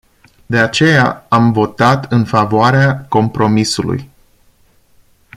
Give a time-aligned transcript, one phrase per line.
[0.45, 4.09] De aceea, am votat în favoarea compromisului.